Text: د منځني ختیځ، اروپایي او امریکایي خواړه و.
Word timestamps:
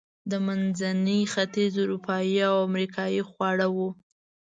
د 0.31 0.33
منځني 0.47 1.19
ختیځ، 1.33 1.73
اروپایي 1.83 2.37
او 2.49 2.55
امریکایي 2.67 3.21
خواړه 3.29 3.67
و. 3.75 3.77